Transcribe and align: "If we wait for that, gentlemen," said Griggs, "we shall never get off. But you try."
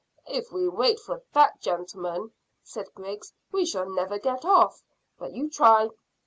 "If 0.27 0.51
we 0.51 0.67
wait 0.67 0.99
for 0.99 1.21
that, 1.33 1.61
gentlemen," 1.61 2.31
said 2.63 2.91
Griggs, 2.95 3.33
"we 3.51 3.67
shall 3.67 3.87
never 3.87 4.17
get 4.17 4.43
off. 4.43 4.81
But 5.19 5.33
you 5.33 5.47
try." 5.47 5.89